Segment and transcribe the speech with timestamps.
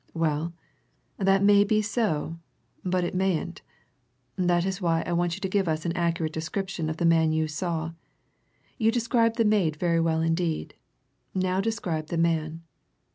[0.15, 0.55] "Well,
[1.19, 2.39] that may be so
[2.83, 3.61] but it mayn't.
[4.35, 7.31] That is why I want you to give us an accurate description of the man
[7.31, 7.91] you saw.
[8.79, 10.73] You described the maid very well indeed.
[11.35, 12.63] Now describe the man."